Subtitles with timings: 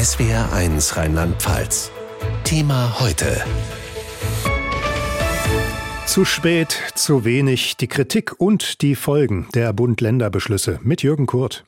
[0.00, 1.90] SWR1 Rheinland-Pfalz.
[2.42, 3.44] Thema heute.
[6.06, 11.66] Zu spät, zu wenig, die Kritik und die Folgen der Bund-Länder-Beschlüsse mit Jürgen Kurt.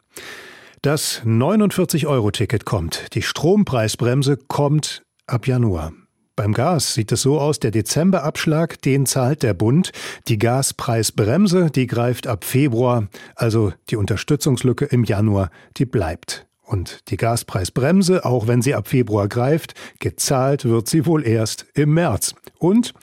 [0.80, 5.92] Das 49-Euro-Ticket kommt, die Strompreisbremse kommt ab Januar.
[6.34, 9.92] Beim Gas sieht es so aus, der Dezemberabschlag, den zahlt der Bund.
[10.28, 16.46] Die Gaspreisbremse, die greift ab Februar, also die Unterstützungslücke im Januar, die bleibt.
[16.64, 21.94] Und die Gaspreisbremse, auch wenn sie ab Februar greift, gezahlt wird sie wohl erst im
[21.94, 22.34] März.
[22.58, 22.94] Und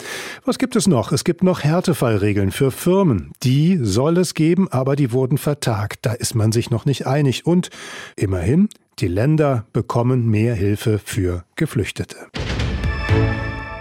[0.46, 1.12] was gibt es noch?
[1.12, 3.32] Es gibt noch Härtefallregeln für Firmen.
[3.44, 6.00] Die soll es geben, aber die wurden vertagt.
[6.06, 7.46] Da ist man sich noch nicht einig.
[7.46, 7.70] Und
[8.16, 8.70] immerhin,
[9.00, 12.16] die Länder bekommen mehr Hilfe für Geflüchtete.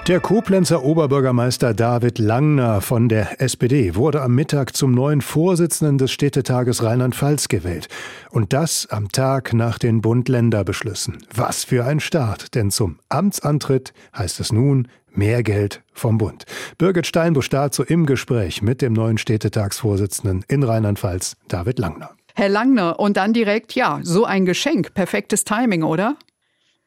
[0.09, 6.13] Der Koblenzer Oberbürgermeister David Langner von der SPD wurde am Mittag zum neuen Vorsitzenden des
[6.13, 7.89] Städtetages Rheinland-Pfalz gewählt.
[8.31, 11.19] Und das am Tag nach den Bund-Länder-Beschlüssen.
[11.35, 16.47] Was für ein Start, denn zum Amtsantritt heißt es nun mehr Geld vom Bund.
[16.79, 22.13] Birgit Steinbusch dazu im Gespräch mit dem neuen Städtetagsvorsitzenden in Rheinland-Pfalz, David Langner.
[22.35, 24.95] Herr Langner, und dann direkt, ja, so ein Geschenk.
[24.95, 26.17] Perfektes Timing, oder?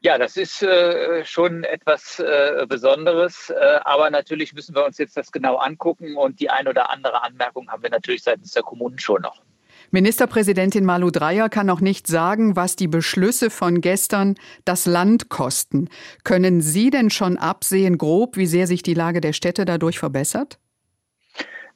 [0.03, 5.15] Ja, das ist äh, schon etwas äh, Besonderes, äh, aber natürlich müssen wir uns jetzt
[5.15, 8.97] das genau angucken und die ein oder andere Anmerkung haben wir natürlich seitens der Kommunen
[8.97, 9.43] schon noch.
[9.91, 14.35] Ministerpräsidentin Malu Dreyer kann noch nicht sagen, was die Beschlüsse von gestern
[14.65, 15.87] das Land kosten.
[16.23, 20.57] Können Sie denn schon absehen, grob, wie sehr sich die Lage der Städte dadurch verbessert?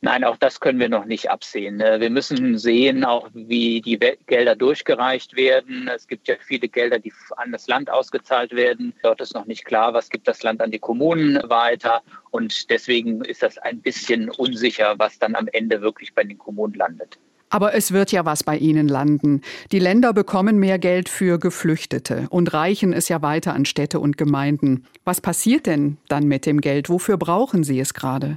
[0.01, 1.79] Nein, auch das können wir noch nicht absehen.
[1.79, 5.89] Äh, wir müssen sehen, auch wie die Gelder durchgereicht werden.
[5.93, 8.93] Es gibt ja viele Gelder, die an das Land ausgezahlt werden.
[9.03, 12.01] Dort ist noch nicht klar, was gibt das Land an die Kommunen weiter.
[12.31, 16.73] Und deswegen ist das ein bisschen unsicher, was dann am Ende wirklich bei den Kommunen
[16.73, 17.17] landet.
[17.49, 19.41] Aber es wird ja was bei Ihnen landen.
[19.71, 24.17] Die Länder bekommen mehr Geld für Geflüchtete und reichen es ja weiter an Städte und
[24.17, 24.85] Gemeinden.
[25.05, 26.89] Was passiert denn dann mit dem Geld?
[26.89, 28.35] Wofür brauchen Sie es gerade?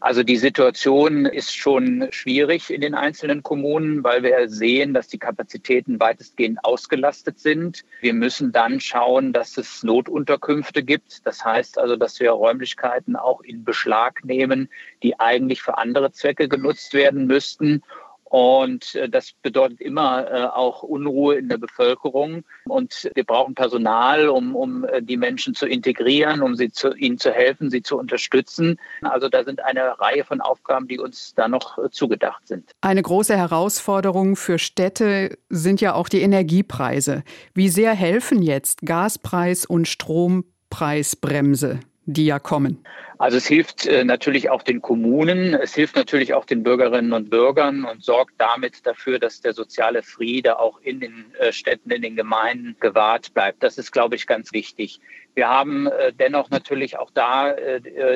[0.00, 5.18] Also die Situation ist schon schwierig in den einzelnen Kommunen, weil wir sehen, dass die
[5.18, 7.84] Kapazitäten weitestgehend ausgelastet sind.
[8.00, 11.26] Wir müssen dann schauen, dass es Notunterkünfte gibt.
[11.26, 14.70] Das heißt also, dass wir Räumlichkeiten auch in Beschlag nehmen,
[15.02, 17.82] die eigentlich für andere Zwecke genutzt werden müssten.
[18.30, 22.44] Und äh, das bedeutet immer äh, auch Unruhe in der Bevölkerung.
[22.64, 27.18] Und wir brauchen Personal, um, um äh, die Menschen zu integrieren, um sie zu, ihnen
[27.18, 28.78] zu helfen, sie zu unterstützen.
[29.02, 32.70] Also da sind eine Reihe von Aufgaben, die uns da noch zugedacht sind.
[32.82, 37.24] Eine große Herausforderung für Städte sind ja auch die Energiepreise.
[37.52, 41.80] Wie sehr helfen jetzt Gaspreis und Strompreisbremse,
[42.12, 42.84] die ja kommen?
[43.20, 47.28] Also es hilft äh, natürlich auch den Kommunen, es hilft natürlich auch den Bürgerinnen und
[47.28, 52.00] Bürgern und sorgt damit dafür, dass der soziale Friede auch in den äh, Städten, in
[52.00, 53.62] den Gemeinden gewahrt bleibt.
[53.62, 55.02] Das ist, glaube ich, ganz wichtig.
[55.34, 57.54] Wir haben äh, dennoch natürlich auch da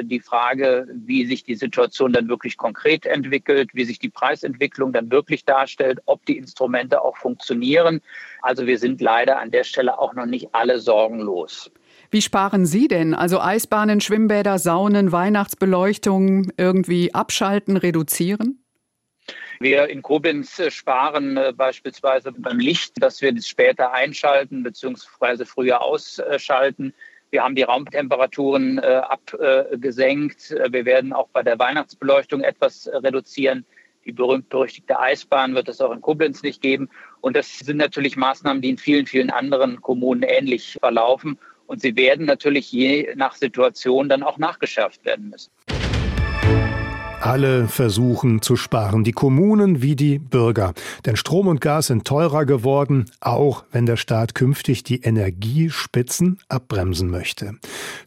[0.03, 5.11] die Frage, wie sich die Situation dann wirklich konkret entwickelt, wie sich die Preisentwicklung dann
[5.11, 8.01] wirklich darstellt, ob die Instrumente auch funktionieren.
[8.41, 11.71] Also wir sind leider an der Stelle auch noch nicht alle sorgenlos.
[12.11, 13.15] Wie sparen Sie denn?
[13.15, 18.65] Also Eisbahnen, Schwimmbäder, Saunen, Weihnachtsbeleuchtung irgendwie abschalten, reduzieren?
[19.61, 25.45] Wir in Koblenz äh, sparen äh, beispielsweise beim Licht, dass wir das später einschalten bzw.
[25.45, 26.93] früher ausschalten.
[27.31, 30.51] Wir haben die Raumtemperaturen äh, abgesenkt.
[30.51, 33.65] Wir werden auch bei der Weihnachtsbeleuchtung etwas reduzieren.
[34.05, 36.91] Die berühmt-berüchtigte Eisbahn wird es auch in Koblenz nicht geben.
[37.23, 41.39] Und das sind natürlich Maßnahmen, die in vielen, vielen anderen Kommunen ähnlich verlaufen.
[41.67, 45.51] Und sie werden natürlich je nach Situation dann auch nachgeschärft werden müssen.
[47.25, 50.75] Alle versuchen zu sparen, die Kommunen wie die Bürger.
[51.07, 57.09] Denn Strom und Gas sind teurer geworden, auch wenn der Staat künftig die Energiespitzen abbremsen
[57.09, 57.53] möchte.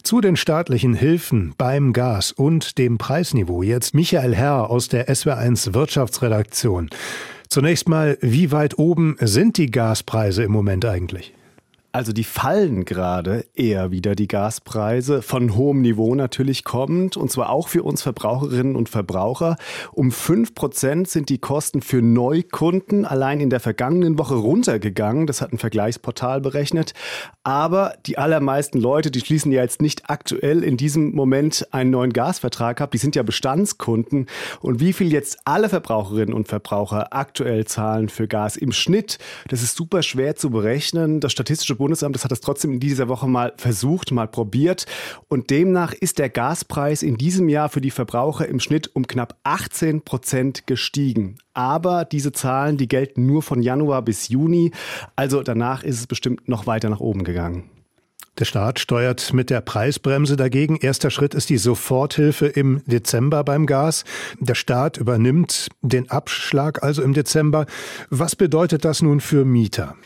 [0.04, 5.74] Zu den staatlichen Hilfen beim Gas und dem Preisniveau jetzt Michael Herr aus der SW1
[5.74, 6.88] Wirtschaftsredaktion.
[7.48, 11.34] Zunächst mal, wie weit oben sind die Gaspreise im Moment eigentlich?
[11.90, 17.48] Also die fallen gerade eher wieder die Gaspreise, von hohem Niveau natürlich kommend, und zwar
[17.48, 19.56] auch für uns Verbraucherinnen und Verbraucher.
[19.92, 25.26] Um fünf Prozent sind die Kosten für Neukunden allein in der vergangenen Woche runtergegangen.
[25.26, 26.92] Das hat ein Vergleichsportal berechnet.
[27.42, 32.12] Aber die allermeisten Leute, die schließen ja jetzt nicht aktuell in diesem Moment einen neuen
[32.12, 32.90] Gasvertrag ab.
[32.90, 34.26] Die sind ja Bestandskunden.
[34.60, 39.18] Und wie viel jetzt alle Verbraucherinnen und Verbraucher aktuell zahlen für Gas im Schnitt,
[39.48, 41.20] das ist super schwer zu berechnen.
[41.20, 44.86] Das Statistische Bundesamt, das hat es trotzdem in dieser Woche mal versucht, mal probiert.
[45.28, 49.38] Und demnach ist der Gaspreis in diesem Jahr für die Verbraucher im Schnitt um knapp
[49.44, 51.38] 18 Prozent gestiegen.
[51.54, 54.72] Aber diese Zahlen, die gelten nur von Januar bis Juni.
[55.16, 57.70] Also danach ist es bestimmt noch weiter nach oben gegangen.
[58.38, 60.76] Der Staat steuert mit der Preisbremse dagegen.
[60.76, 64.04] Erster Schritt ist die Soforthilfe im Dezember beim Gas.
[64.38, 67.66] Der Staat übernimmt den Abschlag also im Dezember.
[68.10, 69.96] Was bedeutet das nun für Mieter?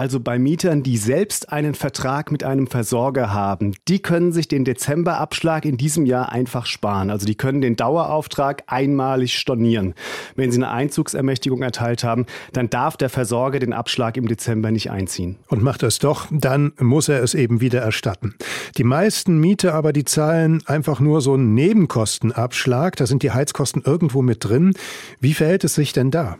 [0.00, 4.64] Also bei Mietern, die selbst einen Vertrag mit einem Versorger haben, die können sich den
[4.64, 7.10] Dezemberabschlag in diesem Jahr einfach sparen.
[7.10, 9.92] Also die können den Dauerauftrag einmalig stornieren.
[10.36, 12.24] Wenn sie eine Einzugsermächtigung erteilt haben,
[12.54, 15.36] dann darf der Versorger den Abschlag im Dezember nicht einziehen.
[15.48, 18.36] Und macht es doch, dann muss er es eben wieder erstatten.
[18.78, 22.96] Die meisten Mieter aber, die zahlen einfach nur so einen Nebenkostenabschlag.
[22.96, 24.72] Da sind die Heizkosten irgendwo mit drin.
[25.20, 26.38] Wie verhält es sich denn da?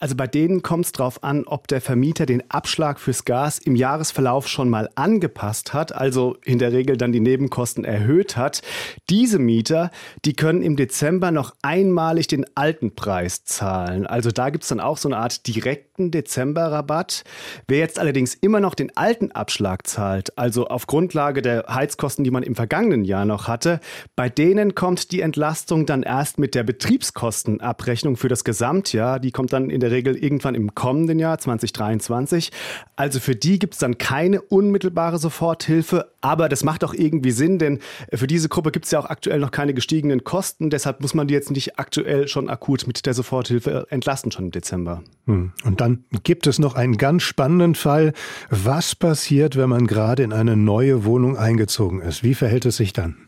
[0.00, 3.76] Also bei denen kommt es darauf an, ob der Vermieter den Abschlag fürs Gas im
[3.76, 8.62] Jahresverlauf schon mal angepasst hat, also in der Regel dann die Nebenkosten erhöht hat.
[9.08, 9.90] Diese Mieter,
[10.24, 14.06] die können im Dezember noch einmalig den alten Preis zahlen.
[14.06, 17.24] Also da gibt es dann auch so eine Art direkten Dezemberrabatt.
[17.68, 22.30] Wer jetzt allerdings immer noch den alten Abschlag zahlt, also auf Grundlage der Heizkosten, die
[22.30, 23.80] man im vergangenen Jahr noch hatte,
[24.16, 29.20] bei denen kommt die Entlastung dann erst mit der Betriebskostenabrechnung für das Gesamtjahr.
[29.20, 32.50] Die kommt dann in der Regel irgendwann im kommenden Jahr 2023.
[32.96, 37.58] Also für die gibt es dann keine unmittelbare Soforthilfe, aber das macht auch irgendwie Sinn,
[37.58, 37.80] denn
[38.12, 40.70] für diese Gruppe gibt es ja auch aktuell noch keine gestiegenen Kosten.
[40.70, 44.50] Deshalb muss man die jetzt nicht aktuell schon akut mit der Soforthilfe entlasten, schon im
[44.50, 45.02] Dezember.
[45.26, 45.52] Hm.
[45.64, 48.14] Und dann gibt es noch einen ganz spannenden Fall.
[48.48, 52.22] Was passiert, wenn man gerade in eine neue Wohnung eingezogen ist?
[52.22, 53.23] Wie verhält es sich dann?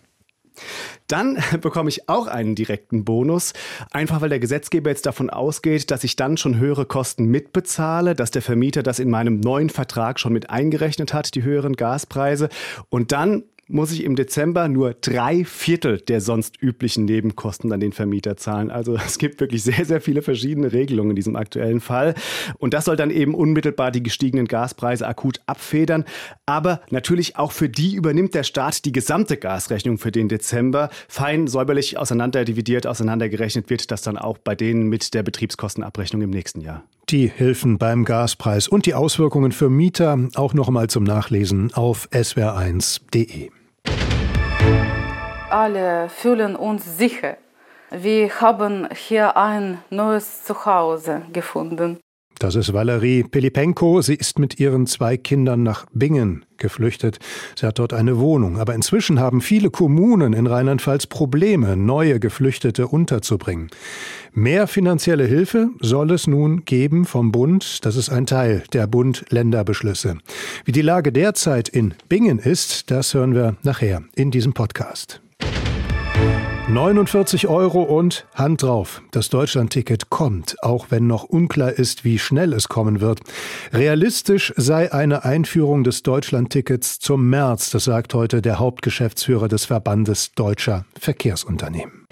[1.06, 3.52] Dann bekomme ich auch einen direkten Bonus,
[3.90, 8.30] einfach weil der Gesetzgeber jetzt davon ausgeht, dass ich dann schon höhere Kosten mitbezahle, dass
[8.30, 12.48] der Vermieter das in meinem neuen Vertrag schon mit eingerechnet hat, die höheren Gaspreise.
[12.88, 17.92] Und dann muss ich im Dezember nur drei Viertel der sonst üblichen Nebenkosten an den
[17.92, 18.70] Vermieter zahlen.
[18.70, 22.14] Also es gibt wirklich sehr, sehr viele verschiedene Regelungen in diesem aktuellen Fall.
[22.58, 26.04] Und das soll dann eben unmittelbar die gestiegenen Gaspreise akut abfedern.
[26.46, 30.90] Aber natürlich auch für die übernimmt der Staat die gesamte Gasrechnung für den Dezember.
[31.08, 36.60] Fein säuberlich auseinanderdividiert, auseinandergerechnet wird das dann auch bei denen mit der Betriebskostenabrechnung im nächsten
[36.60, 36.84] Jahr.
[37.08, 42.08] Die Hilfen beim Gaspreis und die Auswirkungen für Mieter auch noch einmal zum Nachlesen auf
[42.10, 43.50] swr1.de.
[45.48, 47.36] Alle fühlen uns sicher.
[47.92, 52.00] Wir haben hier ein neues Zuhause gefunden.
[52.38, 54.02] Das ist Valerie Pelipenko.
[54.02, 57.18] Sie ist mit ihren zwei Kindern nach Bingen geflüchtet.
[57.58, 58.58] Sie hat dort eine Wohnung.
[58.58, 63.68] Aber inzwischen haben viele Kommunen in Rheinland-Pfalz Probleme, neue Geflüchtete unterzubringen.
[64.34, 67.84] Mehr finanzielle Hilfe soll es nun geben vom Bund.
[67.86, 70.18] Das ist ein Teil der Bund-Länder-Beschlüsse.
[70.66, 75.22] Wie die Lage derzeit in Bingen ist, das hören wir nachher in diesem Podcast.
[76.68, 79.00] 49 Euro und Hand drauf.
[79.12, 83.20] Das Deutschlandticket kommt, auch wenn noch unklar ist, wie schnell es kommen wird.
[83.72, 90.32] Realistisch sei eine Einführung des Deutschlandtickets zum März, das sagt heute der Hauptgeschäftsführer des Verbandes
[90.32, 92.04] deutscher Verkehrsunternehmen.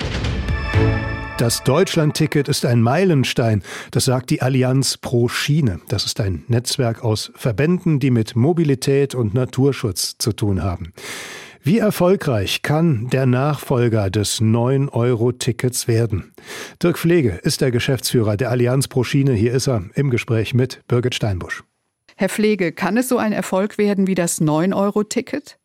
[1.36, 5.80] Das Deutschlandticket ist ein Meilenstein, das sagt die Allianz Pro Schiene.
[5.88, 10.92] Das ist ein Netzwerk aus Verbänden, die mit Mobilität und Naturschutz zu tun haben.
[11.66, 16.34] Wie erfolgreich kann der Nachfolger des 9-Euro-Tickets werden?
[16.82, 19.32] Dirk Pflege ist der Geschäftsführer der Allianz Pro Schiene.
[19.32, 21.64] Hier ist er im Gespräch mit Birgit Steinbusch.
[22.16, 25.58] Herr Pflege, kann es so ein Erfolg werden wie das 9-Euro-Ticket?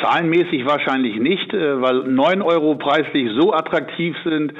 [0.00, 4.52] Zahlenmäßig wahrscheinlich nicht, äh, weil 9 Euro preislich so attraktiv sind.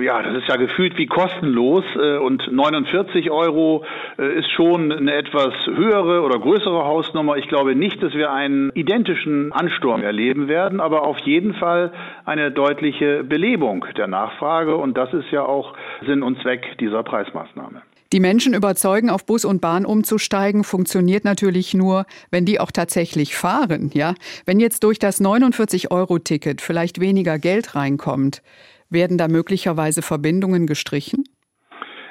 [0.00, 3.84] Ja, das ist ja gefühlt wie kostenlos äh, und 49 Euro
[4.18, 7.36] äh, ist schon eine etwas höhere oder größere Hausnummer.
[7.36, 11.92] Ich glaube nicht, dass wir einen identischen Ansturm erleben werden, aber auf jeden Fall
[12.24, 15.74] eine deutliche Belebung der Nachfrage und das ist ja auch
[16.06, 17.82] Sinn und Zweck dieser Preismaßnahme.
[18.14, 23.34] Die Menschen überzeugen, auf Bus und Bahn umzusteigen, funktioniert natürlich nur, wenn die auch tatsächlich
[23.34, 24.14] fahren, ja?
[24.46, 28.40] Wenn jetzt durch das 49-Euro-Ticket vielleicht weniger Geld reinkommt,
[28.88, 31.24] werden da möglicherweise Verbindungen gestrichen?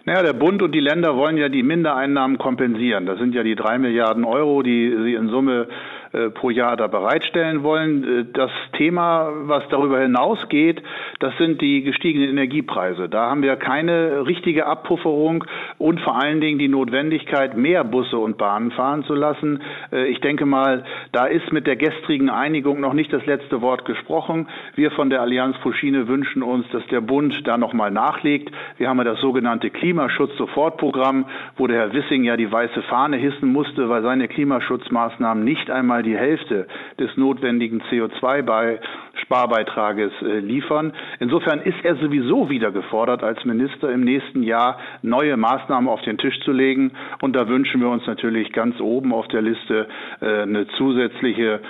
[0.04, 3.06] Naja, der Bund und die Länder wollen ja die Mindereinnahmen kompensieren.
[3.06, 5.70] Das sind ja die drei Milliarden Euro, die sie in Summe
[6.14, 8.04] äh, pro Jahr da bereitstellen wollen.
[8.04, 10.82] Äh, das Thema, was darüber hinausgeht,
[11.20, 13.10] das sind die gestiegenen Energiepreise.
[13.10, 15.44] Da haben wir keine richtige Abpufferung
[15.80, 19.62] und vor allen Dingen die Notwendigkeit, mehr Busse und Bahnen fahren zu lassen.
[19.92, 23.86] Äh, ich denke mal, da ist mit der gestrigen Einigung noch nicht das letzte Wort
[23.86, 24.48] gesprochen.
[24.76, 28.52] Wir von der Allianz pro Schiene wünschen uns, dass der Bund da nochmal nachlegt.
[28.78, 31.26] Wir haben ja das sogenannte Klimaschutz-Sofortprogramm,
[31.58, 36.03] wo der Herr Wissing ja die weiße Fahne hissen musste, weil seine Klimaschutzmaßnahmen nicht einmal
[36.04, 36.68] die Hälfte
[37.00, 40.94] des notwendigen CO2-Sparbeitrages äh, liefern.
[41.20, 46.18] Insofern ist er sowieso wieder gefordert, als Minister im nächsten Jahr neue Maßnahmen auf den
[46.18, 46.92] Tisch zu legen.
[47.22, 49.88] Und da wünschen wir uns natürlich ganz oben auf der Liste
[50.22, 51.62] äh, eine zusätzliche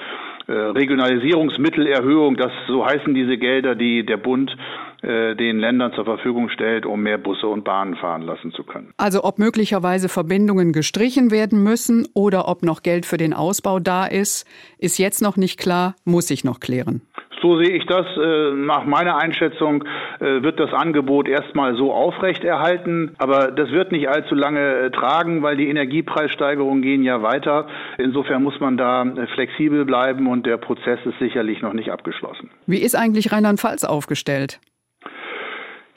[0.48, 4.54] äh, Regionalisierungsmittelerhöhung, das so heißen diese Gelder, die der Bund
[5.04, 8.94] äh, den Ländern zur Verfügung stellt, um mehr Busse und Bahnen fahren lassen zu können.
[8.96, 14.06] Also ob möglicherweise Verbindungen gestrichen werden müssen oder ob noch Geld für den Ausbau da
[14.06, 17.02] ist, ist jetzt noch nicht klar, muss sich noch klären.
[17.42, 18.06] So sehe ich das.
[18.16, 19.84] Äh, nach meiner Einschätzung
[20.20, 25.68] wird das Angebot erstmal so aufrechterhalten, aber das wird nicht allzu lange tragen, weil die
[25.68, 27.68] Energiepreissteigerungen gehen ja weiter.
[27.98, 32.52] Insofern muss man da flexibel bleiben und der Prozess ist sicherlich noch nicht abgeschlossen.
[32.68, 34.62] Wie ist eigentlich Rheinland-Pfalz aufgestellt?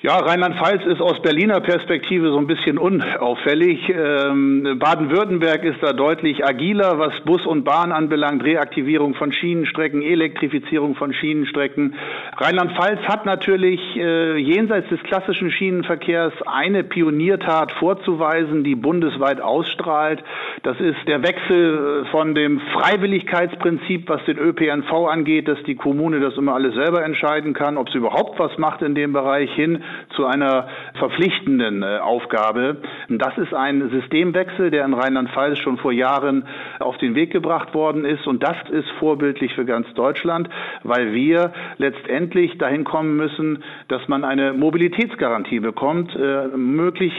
[0.06, 3.88] Ja, Rheinland-Pfalz ist aus Berliner Perspektive so ein bisschen unauffällig.
[3.88, 10.94] Ähm, Baden-Württemberg ist da deutlich agiler, was Bus und Bahn anbelangt, Reaktivierung von Schienenstrecken, Elektrifizierung
[10.94, 11.96] von Schienenstrecken.
[12.36, 20.22] Rheinland-Pfalz hat natürlich äh, jenseits des klassischen Schienenverkehrs eine Pioniertat vorzuweisen, die bundesweit ausstrahlt.
[20.62, 26.20] Das ist der Wechsel äh, von dem Freiwilligkeitsprinzip, was den ÖPNV angeht, dass die Kommune
[26.20, 29.82] das immer alles selber entscheiden kann, ob sie überhaupt was macht in dem Bereich hin
[30.14, 32.78] zu einer verpflichtenden äh, Aufgabe.
[33.08, 36.44] Das ist ein Systemwechsel, der in Rheinland-Pfalz schon vor Jahren
[36.78, 38.26] auf den Weg gebracht worden ist.
[38.26, 40.48] Und das ist vorbildlich für ganz Deutschland,
[40.82, 47.12] weil wir letztendlich dahin kommen müssen, dass man eine Mobilitätsgarantie bekommt, äh, möglich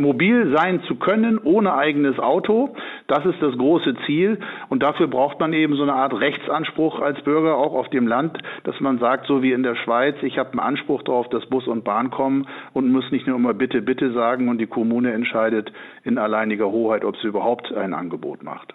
[0.00, 2.74] mobil sein zu können ohne eigenes Auto.
[3.06, 4.38] Das ist das große Ziel.
[4.68, 8.38] Und dafür braucht man eben so eine Art Rechtsanspruch als Bürger auch auf dem Land,
[8.64, 11.66] dass man sagt, so wie in der Schweiz, ich habe einen Anspruch darauf, dass Bus
[11.66, 15.72] und Bahn kommen und muss nicht nur immer bitte, bitte sagen und die Kommune entscheidet
[16.04, 18.74] in alleiniger Hoheit, ob sie überhaupt ein Angebot macht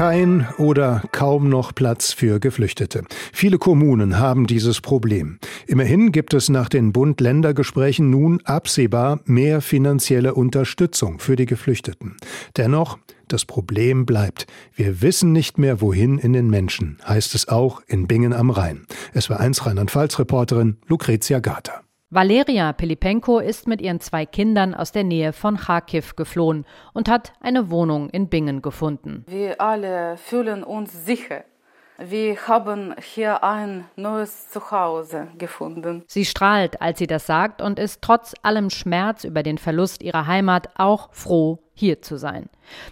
[0.00, 3.04] kein oder kaum noch Platz für Geflüchtete.
[3.34, 5.38] Viele Kommunen haben dieses Problem.
[5.66, 12.16] Immerhin gibt es nach den Bund-Länder-Gesprächen nun absehbar mehr finanzielle Unterstützung für die Geflüchteten.
[12.56, 12.96] Dennoch,
[13.28, 14.46] das Problem bleibt.
[14.74, 18.86] Wir wissen nicht mehr, wohin in den Menschen, heißt es auch in Bingen am Rhein.
[19.12, 21.82] Es war eins Rheinland-Pfalz-Reporterin Lucretia Gata.
[22.12, 27.32] Valeria Pelipenko ist mit ihren zwei Kindern aus der Nähe von Kharkiv geflohen und hat
[27.40, 29.24] eine Wohnung in Bingen gefunden.
[29.28, 31.44] Wir alle fühlen uns sicher.
[31.98, 36.02] Wir haben hier ein neues Zuhause gefunden.
[36.08, 40.26] Sie strahlt, als sie das sagt, und ist trotz allem Schmerz über den Verlust ihrer
[40.26, 42.48] Heimat auch froh, hier zu sein.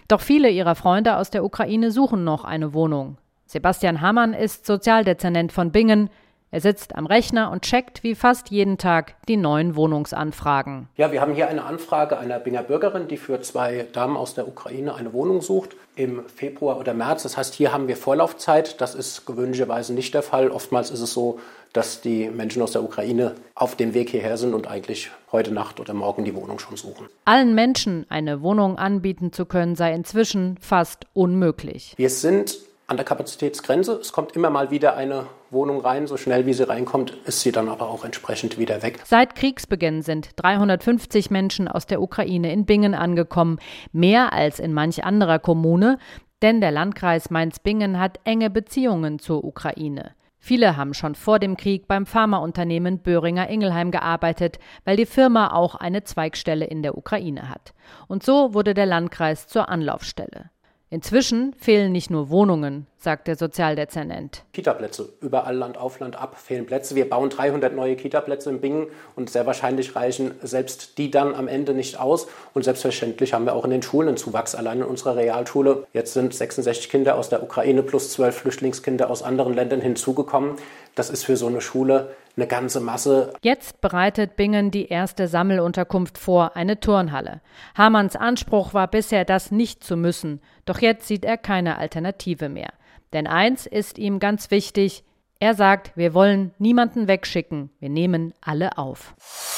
[0.07, 3.17] Doch viele ihrer Freunde aus der Ukraine suchen noch eine Wohnung.
[3.47, 6.09] Sebastian Hammann ist Sozialdezernent von Bingen.
[6.51, 10.87] Er sitzt am Rechner und checkt wie fast jeden Tag die neuen Wohnungsanfragen.
[10.97, 14.47] Ja, wir haben hier eine Anfrage einer Binger Bürgerin, die für zwei Damen aus der
[14.47, 17.21] Ukraine eine Wohnung sucht im Februar oder März.
[17.21, 18.81] Das heißt, hier haben wir Vorlaufzeit.
[18.81, 20.49] Das ist gewöhnlicherweise nicht der Fall.
[20.49, 21.39] Oftmals ist es so,
[21.71, 25.79] dass die Menschen aus der Ukraine auf dem Weg hierher sind und eigentlich heute Nacht
[25.79, 27.07] oder morgen die Wohnung schon suchen.
[27.25, 31.93] Allen Menschen eine Wohnung anbieten zu können, sei inzwischen fast unmöglich.
[31.97, 32.57] Wir sind
[32.89, 33.93] an der Kapazitätsgrenze.
[33.93, 36.07] Es kommt immer mal wieder eine Wohnung rein.
[36.07, 38.99] So schnell wie sie reinkommt, ist sie dann aber auch entsprechend wieder weg.
[39.05, 43.59] Seit Kriegsbeginn sind 350 Menschen aus der Ukraine in Bingen angekommen.
[43.91, 45.97] Mehr als in manch anderer Kommune.
[46.41, 50.11] Denn der Landkreis Mainz-Bingen hat enge Beziehungen zur Ukraine.
[50.39, 55.75] Viele haben schon vor dem Krieg beim Pharmaunternehmen Böhringer Ingelheim gearbeitet, weil die Firma auch
[55.75, 57.73] eine Zweigstelle in der Ukraine hat.
[58.07, 60.49] Und so wurde der Landkreis zur Anlaufstelle.
[60.91, 64.43] Inzwischen fehlen nicht nur Wohnungen, sagt der Sozialdezernent.
[64.51, 66.95] Kitaplätze, überall Land auf Land ab fehlen Plätze.
[66.95, 71.47] Wir bauen 300 neue Kitaplätze in Bingen und sehr wahrscheinlich reichen selbst die dann am
[71.47, 72.27] Ende nicht aus.
[72.53, 74.53] Und selbstverständlich haben wir auch in den Schulen einen Zuwachs.
[74.53, 79.23] Allein in unserer Realschule jetzt sind 66 Kinder aus der Ukraine plus 12 Flüchtlingskinder aus
[79.23, 80.55] anderen Ländern hinzugekommen.
[80.95, 83.33] Das ist für so eine Schule eine ganze Masse.
[83.41, 87.41] Jetzt bereitet Bingen die erste Sammelunterkunft vor, eine Turnhalle.
[87.75, 90.41] Hamanns Anspruch war bisher, das nicht zu müssen.
[90.65, 92.69] Doch jetzt sieht er keine Alternative mehr.
[93.13, 95.03] Denn eins ist ihm ganz wichtig.
[95.39, 97.69] Er sagt, wir wollen niemanden wegschicken.
[97.79, 99.13] Wir nehmen alle auf.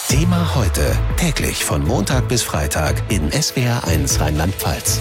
[0.07, 0.95] Thema heute.
[1.17, 4.99] Täglich von Montag bis Freitag in SWR1 Rheinland-Pfalz.